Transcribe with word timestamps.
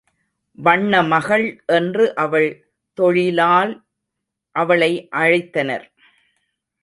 வண்ணமகள் 0.57 1.45
என்று 1.65 2.15
அவள் 2.15 2.49
தொழிலால் 2.97 3.73
அவளை 4.55 4.91
அழைத்தனர். 5.15 5.85